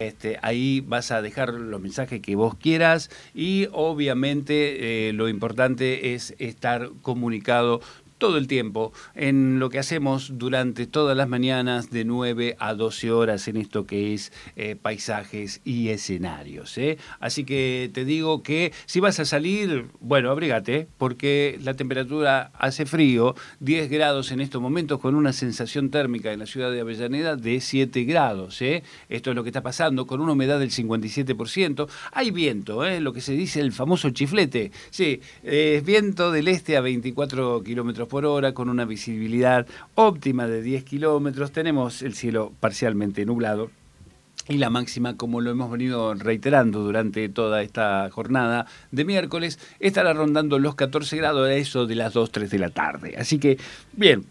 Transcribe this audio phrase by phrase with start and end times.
[0.00, 6.14] Este, ahí vas a dejar los mensajes que vos quieras y obviamente eh, lo importante
[6.14, 7.80] es estar comunicado
[8.18, 13.10] todo el tiempo en lo que hacemos durante todas las mañanas de 9 a 12
[13.10, 16.78] horas en esto que es eh, paisajes y escenarios.
[16.78, 16.98] ¿eh?
[17.20, 22.86] Así que te digo que si vas a salir, bueno, abrígate porque la temperatura hace
[22.86, 27.36] frío, 10 grados en estos momentos con una sensación térmica en la ciudad de Avellaneda
[27.36, 28.60] de 7 grados.
[28.62, 28.82] ¿eh?
[29.08, 31.88] Esto es lo que está pasando con una humedad del 57%.
[32.12, 33.00] Hay viento, ¿eh?
[33.00, 34.70] lo que se dice el famoso chiflete.
[34.90, 40.62] Sí, es viento del este a 24 kilómetros por hora, con una visibilidad óptima de
[40.62, 41.52] 10 kilómetros.
[41.52, 43.70] Tenemos el cielo parcialmente nublado.
[44.46, 50.12] Y la máxima, como lo hemos venido reiterando durante toda esta jornada de miércoles, estará
[50.12, 53.14] rondando los 14 grados a eso de las 2, 3 de la tarde.
[53.16, 53.56] Así que,
[53.94, 54.26] bien,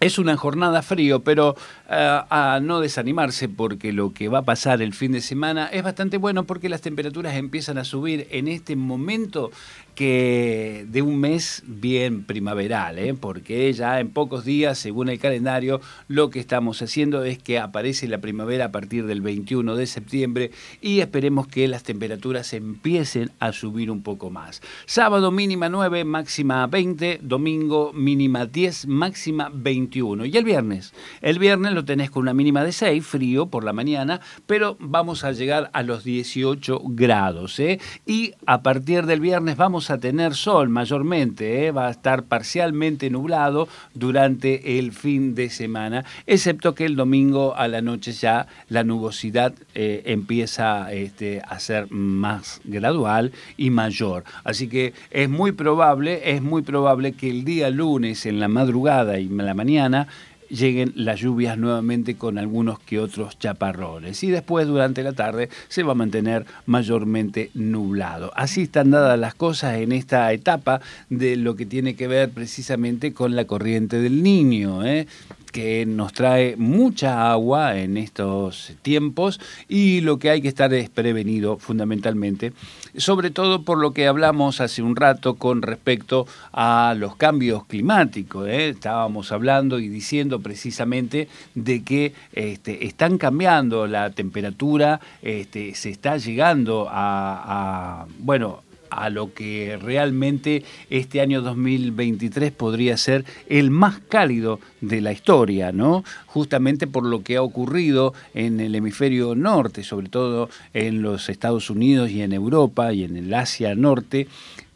[0.00, 1.56] es una jornada frío, pero
[1.90, 5.82] eh, a no desanimarse porque lo que va a pasar el fin de semana es
[5.82, 9.50] bastante bueno porque las temperaturas empiezan a subir en este momento
[9.94, 13.14] que de un mes bien primaveral, ¿eh?
[13.14, 18.08] porque ya en pocos días, según el calendario, lo que estamos haciendo es que aparece
[18.08, 23.52] la primavera a partir del 21 de septiembre y esperemos que las temperaturas empiecen a
[23.52, 24.62] subir un poco más.
[24.86, 30.26] Sábado mínima 9, máxima 20, domingo mínima 10, máxima 21.
[30.26, 33.72] Y el viernes, el viernes lo tenés con una mínima de 6, frío por la
[33.72, 37.58] mañana, pero vamos a llegar a los 18 grados.
[37.60, 37.80] ¿eh?
[38.06, 41.70] Y a partir del viernes vamos a tener sol mayormente, ¿eh?
[41.70, 47.68] va a estar parcialmente nublado durante el fin de semana, excepto que el domingo a
[47.68, 54.24] la noche ya la nubosidad eh, empieza este, a ser más gradual y mayor.
[54.44, 59.18] Así que es muy probable, es muy probable que el día lunes en la madrugada
[59.18, 60.08] y en la mañana
[60.50, 64.22] lleguen las lluvias nuevamente con algunos que otros chaparrones.
[64.22, 68.32] Y después durante la tarde se va a mantener mayormente nublado.
[68.34, 73.12] Así están dadas las cosas en esta etapa de lo que tiene que ver precisamente
[73.12, 74.84] con la corriente del niño.
[74.84, 75.06] ¿eh?
[75.50, 80.88] Que nos trae mucha agua en estos tiempos y lo que hay que estar es
[80.88, 82.52] prevenido fundamentalmente,
[82.96, 88.48] sobre todo por lo que hablamos hace un rato con respecto a los cambios climáticos.
[88.48, 88.70] ¿eh?
[88.70, 96.16] Estábamos hablando y diciendo precisamente de que este, están cambiando la temperatura, este, se está
[96.16, 104.00] llegando a, a bueno, a lo que realmente este año 2023 podría ser el más
[104.08, 106.04] cálido de la historia, ¿no?
[106.26, 111.70] Justamente por lo que ha ocurrido en el hemisferio norte, sobre todo en los Estados
[111.70, 114.26] Unidos y en Europa y en el Asia Norte,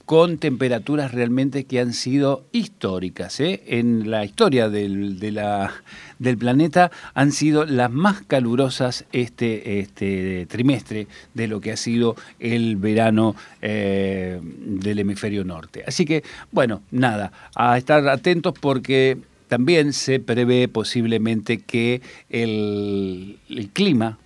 [0.04, 3.40] con temperaturas realmente que han sido históricas.
[3.40, 3.62] ¿eh?
[3.66, 11.48] En la historia del, del, planeta han sido las más calurosas este, este trimestre de
[11.48, 15.84] lo que ha sido el verano eh, del hemisferio norte.
[15.86, 23.38] Así que, bueno, nada, a estar atentos porque también se prevé posiblemente que el
[23.72, 24.18] clima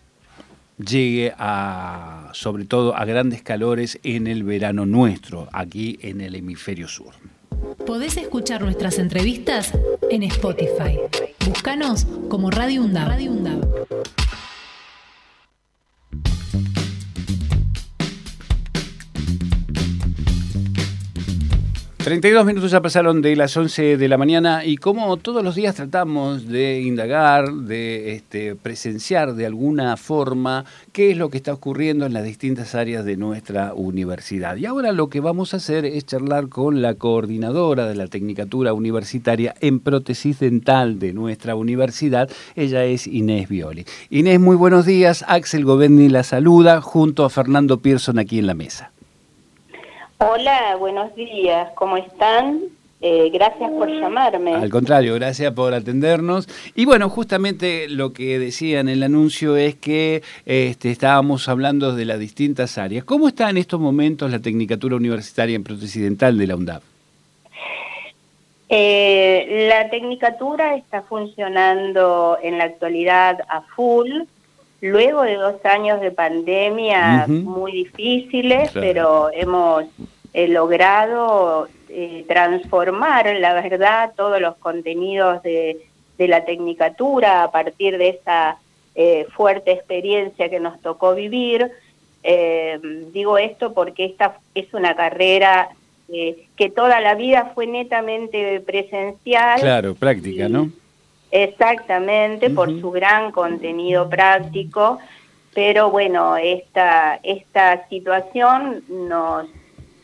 [0.78, 6.88] llegue a, sobre todo, a grandes calores en el verano nuestro, aquí en el hemisferio
[6.88, 7.12] sur.
[7.86, 9.72] Podés escuchar nuestras entrevistas
[10.10, 10.98] en Spotify.
[11.46, 12.86] Búscanos como Radio.
[12.92, 13.32] Radio
[22.08, 25.74] 32 minutos ya pasaron de las 11 de la mañana y como todos los días
[25.74, 32.06] tratamos de indagar, de este, presenciar de alguna forma qué es lo que está ocurriendo
[32.06, 34.56] en las distintas áreas de nuestra universidad.
[34.56, 38.72] Y ahora lo que vamos a hacer es charlar con la coordinadora de la Tecnicatura
[38.72, 42.30] Universitaria en Prótesis Dental de nuestra universidad.
[42.56, 43.84] Ella es Inés Violi.
[44.08, 45.26] Inés, muy buenos días.
[45.28, 48.92] Axel Governi la saluda junto a Fernando Pearson aquí en la mesa.
[50.20, 52.60] Hola, buenos días, ¿cómo están?
[53.00, 54.52] Eh, gracias por llamarme.
[54.56, 56.48] Al contrario, gracias por atendernos.
[56.74, 62.04] Y bueno, justamente lo que decía en el anuncio es que este, estábamos hablando de
[62.04, 63.04] las distintas áreas.
[63.04, 66.82] ¿Cómo está en estos momentos la Tecnicatura Universitaria en Prótesis Dental de la UNDAP?
[68.70, 74.24] Eh, la Tecnicatura está funcionando en la actualidad a full
[74.80, 79.84] luego de dos años de pandemia muy difíciles, pero hemos
[80.32, 85.84] eh, logrado eh, transformar, la verdad, todos los contenidos de,
[86.18, 88.58] la tecnicatura a partir de esa
[88.96, 91.70] eh, fuerte experiencia que nos tocó vivir.
[93.12, 95.68] digo esto porque esta es una carrera
[96.08, 99.60] que toda la vida fue netamente presencial.
[99.60, 100.70] Claro, práctica, ¿no?
[101.30, 104.98] Exactamente, por su gran contenido práctico,
[105.54, 109.46] pero bueno, esta, esta situación nos,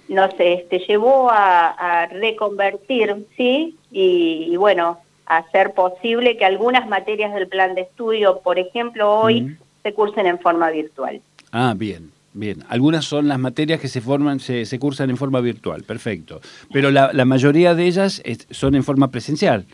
[0.08, 3.76] nos este, llevó a, reconvertir, ¿sí?
[3.90, 9.94] Y, bueno, hacer posible que algunas materias del plan de estudio, por ejemplo, hoy se
[9.94, 11.20] cursen en forma virtual.
[11.52, 12.10] Ah, bien.
[12.36, 16.40] Bien, algunas son las materias que se forman, se, se cursan en forma virtual, perfecto.
[16.72, 18.20] Pero la, la mayoría de ellas
[18.50, 19.66] son en forma presencial.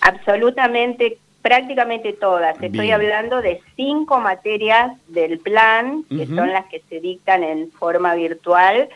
[0.00, 2.60] Absolutamente, prácticamente todas.
[2.62, 8.14] Estoy hablando de cinco materias del plan, que son las que se dictan en forma
[8.14, 8.88] virtual,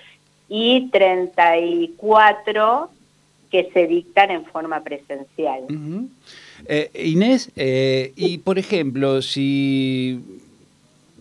[0.49, 2.91] y 34
[3.51, 5.63] que se dictan en forma presencial.
[6.69, 10.21] Eh, Inés, eh, y por ejemplo, si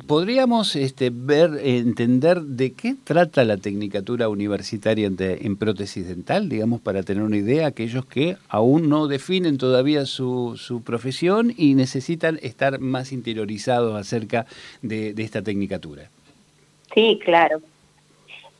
[0.08, 7.02] ¿Podríamos este, ver, entender de qué trata la tecnicatura universitaria en, prótesis dental, digamos, para
[7.02, 12.80] tener una idea, aquellos que aún no definen todavía su, su profesión y necesitan estar
[12.80, 14.46] más interiorizados acerca
[14.82, 16.10] de, esta tecnicatura?
[16.94, 17.62] Sí, claro.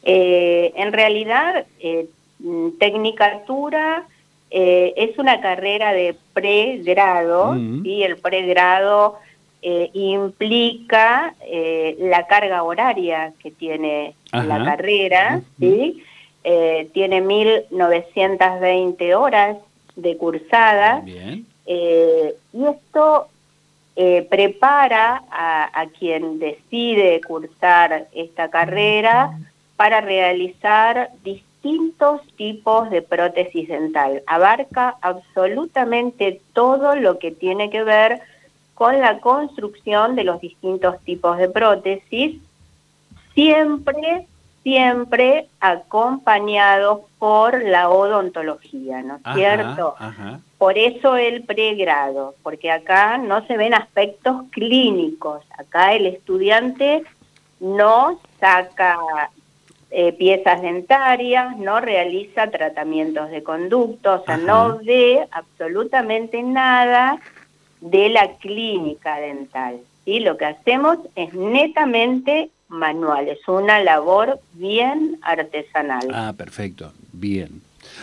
[0.04, 2.08] Eh, en realidad, eh,
[2.80, 4.08] tecnicatura
[4.52, 9.20] eh, es una carrera de pregrado, y el pregrado
[9.62, 16.04] eh, implica eh, la carga horaria que tiene la carrera, ¿sí?
[16.44, 19.58] Eh, tiene 1.920 horas
[19.96, 21.04] de cursada.
[21.08, 23.28] y esto
[24.30, 29.40] prepara a, a, quien decide cursar esta carrera
[29.78, 34.22] para realizar distintos tipos de prótesis dental.
[34.28, 38.22] Abarca absolutamente todo lo que tiene que ver
[38.76, 42.42] con la construcción de los distintos tipos de prótesis,
[43.34, 44.28] siempre,
[44.64, 49.96] siempre acompañados por la odontología, ¿no es cierto?
[50.58, 57.04] Por eso el pregrado, porque acá no se ven aspectos clínicos, acá el estudiante
[57.62, 58.98] no saca
[59.90, 67.20] eh, piezas dentarias, no realiza tratamientos de conducto, o sea, no ve absolutamente nada
[67.86, 69.80] de la clínica dental.
[70.04, 70.20] ¿sí?
[70.20, 76.08] Lo que hacemos es netamente manual, es una labor bien artesanal.
[76.12, 77.62] Ah, perfecto, bien.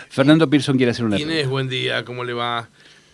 [0.09, 2.69] Fernando Pearson quiere hacer una Inés, buen día, ¿cómo le va?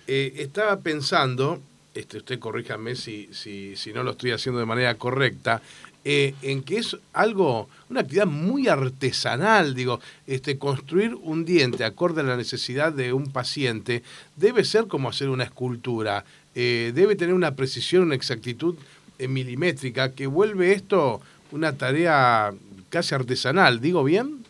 [0.06, 1.60] Eh, estaba pensando,
[1.94, 5.62] este, usted corríjame si, si, si no lo estoy haciendo de manera correcta,
[6.04, 12.20] eh, en que es algo, una actividad muy artesanal, digo, este, construir un diente acorde
[12.20, 14.02] a la necesidad de un paciente
[14.36, 16.24] debe ser como hacer una escultura.
[16.54, 18.76] Eh, debe tener una precisión, una exactitud
[19.18, 21.20] eh, milimétrica que vuelve esto
[21.52, 22.52] una tarea
[22.90, 24.44] casi artesanal, ¿digo bien?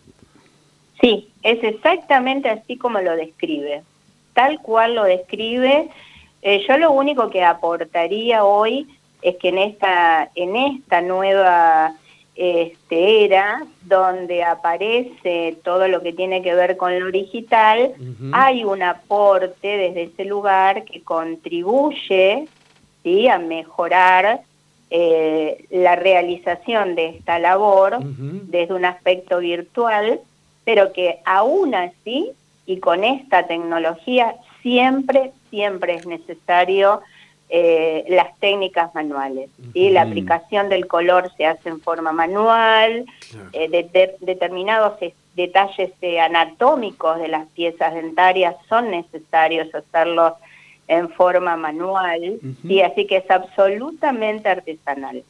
[1.01, 3.83] Sí, es exactamente así como lo describe,
[4.35, 5.91] tal cual lo describe.
[6.43, 8.87] Eh, yo lo único que aportaría hoy
[9.23, 11.95] es que en esta, en esta nueva
[12.41, 17.95] este, era donde aparece todo lo que tiene que ver con lo digital,
[18.31, 22.47] hay un aporte desde ese lugar que contribuye
[23.03, 23.27] ¿sí?
[23.27, 24.43] a mejorar
[24.89, 30.21] eh, la realización de esta labor desde un aspecto virtual,
[30.65, 32.31] pero que aún así
[32.67, 37.01] y con esta tecnología siempre, siempre es necesario
[37.51, 39.49] eh, las técnicas manuales.
[39.73, 39.89] ¿sí?
[39.89, 43.07] La aplicación del color se hace en forma manual,
[43.55, 44.99] eh, determinados
[45.35, 50.35] detalles eh, anatómicos de las piezas dentarias son necesarios hacerlos
[50.89, 55.23] en forma manual, y así que es absolutamente artesanal.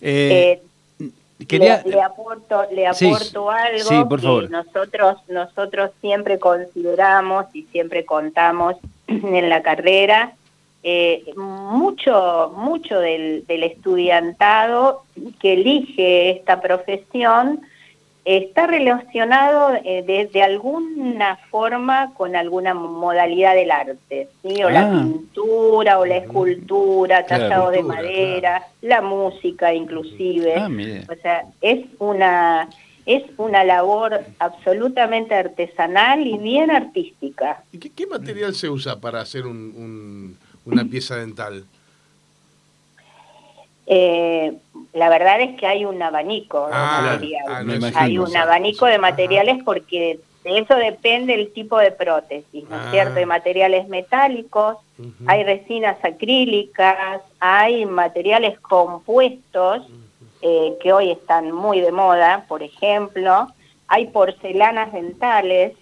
[0.00, 0.60] le,
[2.00, 8.76] aporto, le aporto algo que nosotros nosotros siempre consideramos y siempre contamos
[9.08, 10.34] en la carrera
[10.84, 15.04] eh, mucho, mucho del, estudiantado
[15.38, 17.60] que elige esta profesión
[18.24, 24.62] está relacionado eh, de, alguna forma con alguna modalidad del arte, ¿sí?
[24.64, 24.90] o la ah.
[24.90, 30.54] pintura, o la escultura, tallado de madera, la música inclusive.
[30.56, 30.68] Ah,
[31.08, 32.68] o sea, es una,
[33.06, 37.62] es una labor absolutamente artesanal y bien artística.
[37.70, 41.64] ¿Y qué, material se usa para hacer un una pieza dental?
[43.86, 44.54] Eh,
[44.92, 47.94] la verdad es que hay un abanico de ah, materiales.
[47.94, 52.76] Ah, hay un abanico de materiales porque de eso depende el tipo de prótesis, ¿no
[52.76, 52.90] es ah.
[52.90, 53.18] cierto?
[53.18, 54.78] Hay materiales metálicos,
[55.26, 59.86] hay resinas acrílicas, hay materiales compuestos
[60.42, 63.48] eh, que hoy están muy de moda, por ejemplo,
[63.88, 65.74] hay porcelanas dentales,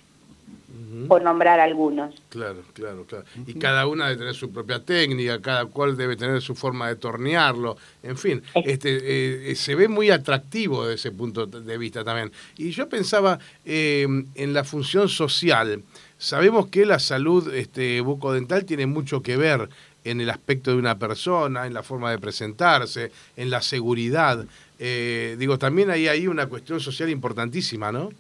[1.09, 2.14] por nombrar algunos.
[2.28, 3.25] Claro, claro, claro.
[3.47, 6.97] Y cada una debe tener su propia técnica, cada cual debe tener su forma de
[6.97, 12.32] tornearlo, en fin, este, eh, se ve muy atractivo desde ese punto de vista también.
[12.56, 15.82] Y yo pensaba eh, en la función social.
[16.18, 19.68] Sabemos que la salud este, bucodental tiene mucho que ver
[20.04, 24.44] en el aspecto de una persona, en la forma de presentarse, en la seguridad.
[24.78, 28.11] Eh, digo, también hay ahí una cuestión social importantísima, ¿no?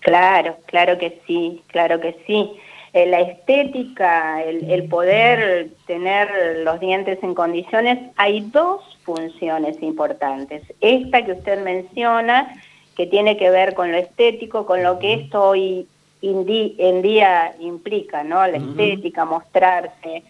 [0.00, 2.50] Claro, claro que sí, claro que sí.
[2.92, 10.62] Eh, la estética, el, poder tener los dientes en condiciones, hay dos funciones importantes.
[10.80, 12.60] Esta que usted menciona,
[12.96, 15.86] que tiene que ver con lo estético, con lo que esto hoy
[16.22, 18.46] en día implica, ¿no?
[18.46, 20.22] La estética, mostrarse,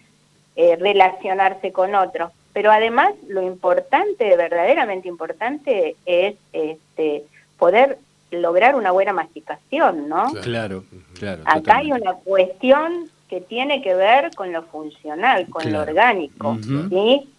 [0.55, 2.31] eh, relacionarse con otros.
[2.53, 7.23] Pero además lo importante, verdaderamente importante, es este,
[7.57, 7.97] poder
[8.31, 10.31] lograr una buena masticación, ¿no?
[10.41, 10.83] Claro,
[11.17, 11.43] claro.
[11.45, 16.57] Acá hay una cuestión que tiene que ver con lo funcional, con lo orgánico,
[16.89, 17.29] ¿sí?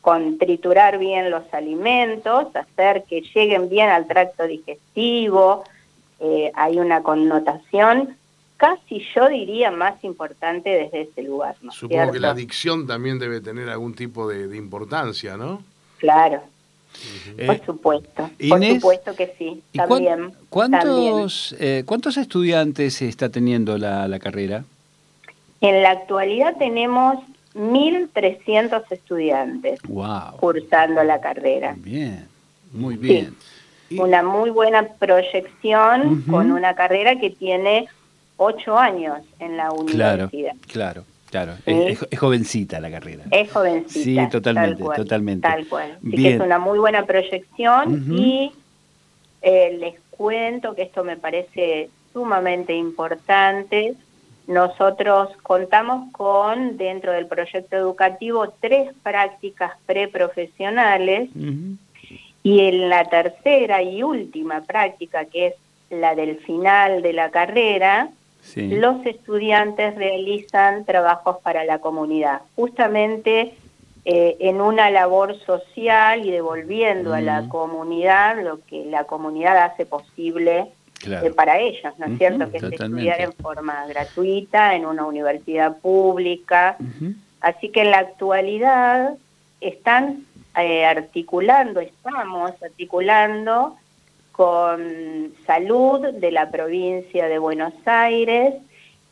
[0.00, 5.64] Con triturar bien los alimentos, hacer que lleguen bien al tracto digestivo,
[6.18, 8.16] eh, hay una connotación
[8.62, 11.56] casi yo diría más importante desde ese lugar.
[11.62, 11.72] ¿no?
[11.72, 15.64] Supongo que la adicción también debe tener algún tipo de, importancia, ¿no?
[15.98, 16.42] Claro.
[17.46, 19.62] Por supuesto, por supuesto que sí.
[19.74, 20.32] También.
[20.48, 24.64] ¿Cuántos, eh, ¿Cuántos estudiantes está teniendo la, la carrera?
[25.60, 27.18] En la actualidad tenemos
[27.54, 29.80] 1.300 estudiantes
[30.38, 31.74] cursando la carrera.
[31.78, 32.26] Bien,
[32.72, 33.34] muy bien.
[33.90, 37.88] Una muy buena proyección con una carrera que tiene
[38.38, 40.56] ocho años en la universidad.
[40.66, 41.04] Claro, claro.
[41.66, 43.24] Es, jovencita la carrera.
[43.30, 44.24] Es jovencita.
[44.24, 45.48] Sí, totalmente, totalmente.
[45.48, 45.98] Tal cual.
[45.98, 48.52] Así que es una muy buena proyección y
[49.40, 53.94] eh, les cuento que esto me parece sumamente importante.
[54.46, 61.30] Nosotros contamos con, dentro del proyecto educativo, tres prácticas preprofesionales
[62.42, 65.54] y en la tercera y última práctica, que es
[65.90, 68.10] la del final de la carrera,
[68.56, 73.54] los estudiantes realizan trabajos para la comunidad, justamente
[74.04, 79.86] eh, en una labor social y devolviendo a la comunidad lo que la comunidad hace
[79.86, 80.66] posible
[81.06, 82.50] eh, para ellos, ¿no es cierto?
[82.50, 86.76] Que es estudiar en forma gratuita en una universidad pública.
[87.40, 89.14] Así que en la actualidad
[89.60, 90.26] están
[90.58, 93.76] eh, articulando, estamos articulando
[94.32, 98.54] con Salud de la provincia de Buenos Aires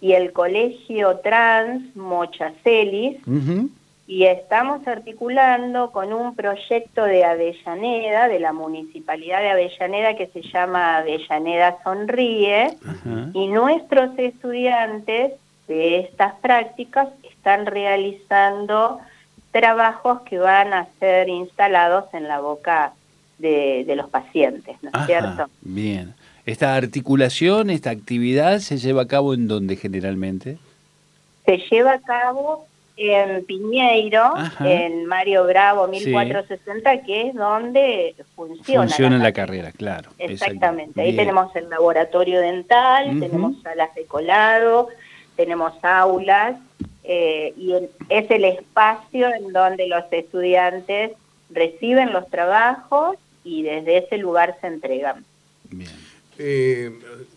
[0.00, 3.18] y el Colegio Trans Mochacelis,
[4.06, 10.42] y estamos articulando con un proyecto de Avellaneda, de la Municipalidad de Avellaneda, que se
[10.42, 12.76] llama Avellaneda Sonríe,
[13.34, 15.34] y nuestros estudiantes
[15.68, 18.98] de estas prácticas están realizando
[19.52, 22.94] trabajos que van a ser instalados en la boca
[23.40, 25.46] de, los pacientes, ¿no es cierto?
[25.62, 26.14] Bien.
[26.46, 30.58] ¿Esta articulación, esta actividad se lleva a cabo en dónde generalmente?
[31.44, 32.66] Se lleva a cabo
[32.96, 38.82] en Piñeiro, en Mario Bravo 1460, que es donde funciona.
[38.82, 40.10] Funciona la, carrera, claro.
[40.18, 41.00] Exactamente.
[41.00, 44.88] Ahí tenemos el laboratorio dental, tenemos salas de colado,
[45.36, 46.56] tenemos aulas,
[47.04, 47.72] eh, y
[48.08, 51.12] es el espacio en donde los estudiantes
[51.48, 55.24] reciben los trabajos y desde ese lugar se entregan.
[55.70, 55.90] Bien.
[56.42, 56.90] Eh,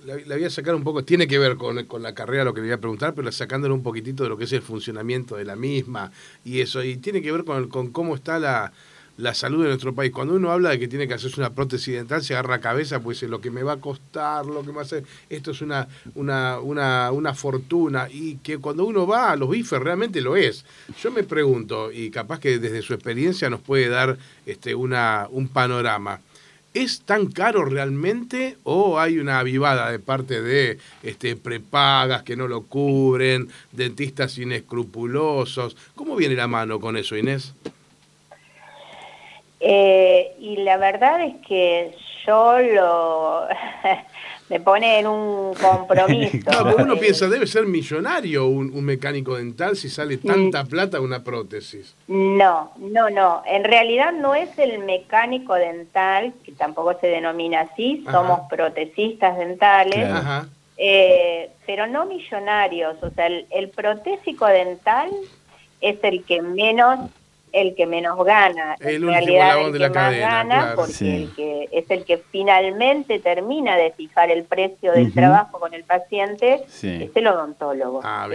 [0.06, 2.68] la, voy a sacar un poco, tiene que ver con, la carrera lo que le
[2.68, 5.58] voy a preguntar, pero sacándole un poquitito de lo que es el funcionamiento de la
[5.58, 6.12] misma
[6.46, 8.72] y eso, y tiene que ver con, con cómo está la,
[9.18, 10.12] la salud de nuestro país.
[10.12, 13.22] Cuando uno habla de que tiene que hacerse una prótesis dental, se agarra cabeza, pues
[13.24, 15.88] lo que me va a costar, lo que me va a hacer, esto es una,
[16.16, 20.66] una, una, una fortuna, y que cuando uno va a los bifes realmente lo es.
[21.02, 25.48] Yo me pregunto, y capaz que desde su experiencia nos puede dar este, una, un
[25.48, 26.20] panorama.
[26.74, 32.48] ¿Es tan caro realmente o hay una avivada de parte de este, prepagas que no
[32.48, 35.78] lo cubren, dentistas inescrupulosos?
[35.94, 37.54] ¿Cómo viene la mano con eso, Inés?
[39.66, 43.48] Eh, y la verdad es que yo lo...
[44.50, 46.38] me pone en un compromiso.
[46.44, 50.68] Claro, uno piensa, debe ser millonario un, mecánico dental si sale tanta mm.
[50.68, 51.96] plata una prótesis.
[52.08, 53.42] No, no, no.
[53.46, 60.10] En realidad no es el mecánico dental, que tampoco se denomina así, somos protesistas dentales,
[60.78, 63.02] eh, pero no millonarios.
[63.02, 65.10] O sea, el protésico dental
[65.80, 67.10] es el que menos
[67.54, 68.76] el que menos gana.
[68.80, 73.78] El en realidad el que más gana porque el que es el que finalmente termina
[73.78, 78.02] de fijar el precio del trabajo con el paciente es el odontólogo.
[78.04, 78.28] Ah,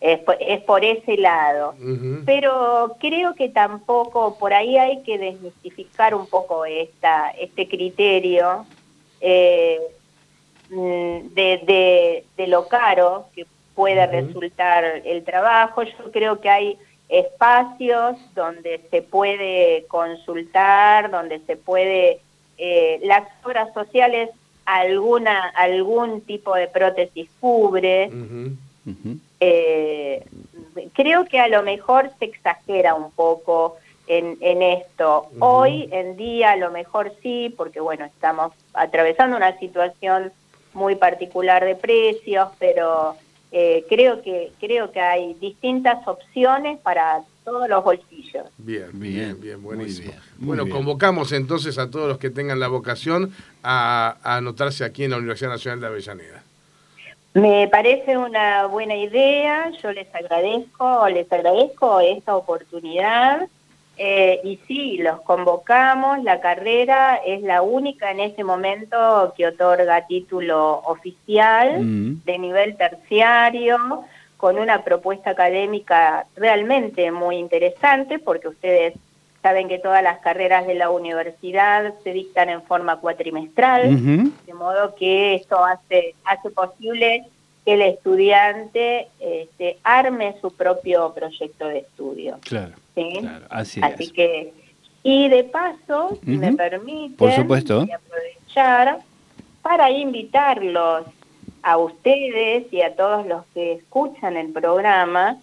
[0.00, 1.74] es, por, ese lado.
[2.26, 8.66] Pero creo que tampoco, por ahí hay que desmistificar un poco esta, este criterio
[9.20, 9.78] eh,
[10.70, 13.46] mm, de, de, lo caro que
[13.76, 15.84] puede resultar el trabajo.
[15.84, 16.78] Yo creo que hay
[17.12, 22.20] espacios donde se puede consultar, donde se puede,
[22.56, 24.30] eh, las obras sociales
[24.64, 28.10] alguna algún tipo de prótesis cubre.
[29.40, 30.24] Eh,
[30.94, 33.76] creo que a lo mejor se exagera un poco
[34.06, 35.28] en, en esto.
[35.38, 40.32] Hoy en día a lo mejor sí, porque bueno, estamos atravesando una situación
[40.72, 43.16] muy particular de precios, pero
[43.52, 48.46] eh, creo que creo que hay distintas opciones para todos los bolsillos.
[48.56, 50.12] Bien, bien, bien, buenísimo.
[50.38, 55.18] bueno, convocamos entonces a todos los que tengan la vocación a, anotarse aquí en la
[55.18, 56.42] Universidad Nacional de Avellaneda.
[57.34, 63.48] Me parece una buena idea, yo les agradezco, les agradezco esta oportunidad.
[63.98, 70.06] Eh, y sí, los convocamos, la carrera es la única en este momento que otorga
[70.06, 72.24] título oficial mm.
[72.24, 74.04] de nivel terciario,
[74.38, 78.94] con una propuesta académica realmente muy interesante, porque ustedes
[79.42, 84.94] saben que todas las carreras de la universidad se dictan en forma cuatrimestral, de modo
[84.94, 87.24] que esto hace, hace posible
[87.64, 92.38] que el estudiante este, arme su propio proyecto de estudio.
[92.42, 92.74] Claro,
[93.50, 94.52] así, así que,
[95.02, 96.52] y de paso, si me
[97.16, 97.82] Por supuesto.
[97.82, 98.98] aprovechar
[99.62, 101.04] para invitarlos
[101.62, 105.38] a ustedes y a todos los que escuchan el programa,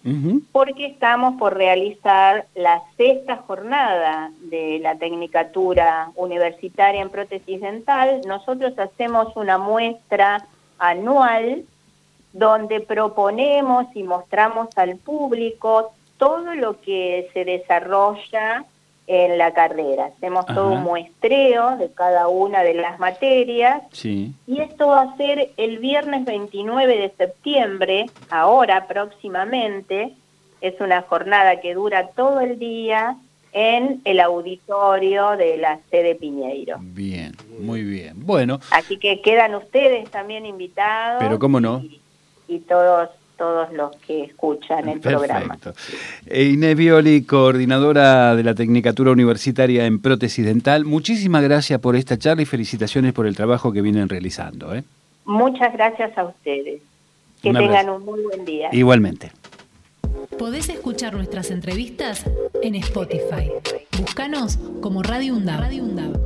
[0.52, 8.20] porque estamos por realizar la sexta jornada de la Tecnicatura Universitaria en Prótesis Dental.
[8.26, 10.46] Nosotros hacemos una muestra
[10.78, 11.64] anual
[12.32, 18.64] donde proponemos y mostramos al público todo lo que se desarrolla
[19.06, 20.06] en la carrera.
[20.16, 25.50] Hacemos todo un muestreo de cada una de las materias y esto va a ser
[25.56, 30.12] el viernes 29 de septiembre, ahora próximamente.
[30.60, 33.16] Es una jornada que dura todo el día
[33.52, 36.76] en el auditorio de la sede Piñeiro.
[36.80, 38.12] Bien, muy bien.
[38.14, 38.60] Bueno.
[38.70, 41.20] Así que quedan ustedes también invitados.
[41.20, 42.00] Pero cómo no y
[42.58, 43.08] todos
[43.40, 45.56] todos los que escuchan el programa.
[46.26, 52.18] Eh, Inés Violi, coordinadora de la Tecnicatura Universitaria en Prótesis Dental, muchísimas gracias por esta
[52.18, 54.74] charla y felicitaciones por el trabajo que vienen realizando.
[54.74, 54.84] ¿eh?
[55.24, 56.82] Muchas gracias a ustedes.
[57.40, 58.68] Que tengan un muy buen día.
[58.72, 59.32] Igualmente.
[60.38, 62.26] Podés escuchar nuestras entrevistas
[62.62, 63.50] en Spotify.
[63.98, 66.20] Búscanos como Radio Radio UNDAV.